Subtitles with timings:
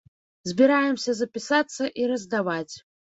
[0.51, 2.73] Збіраемся запісацца і раздаваць.